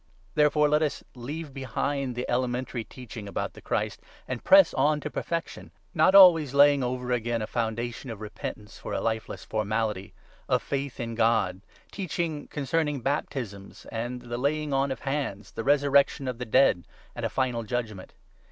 [0.33, 4.99] Therefore, let us leave I (behind the elementary teaching about the Christ and press on
[5.01, 10.15] to perfection, not always laying over again a foundation of repentance for a lifeless formality,
[10.49, 11.61] of faith in God—
[11.91, 16.45] teaching 2 concerning baptisms and the laying on of hands, the resurrec tion of the
[16.45, 18.15] dead and a final judgement.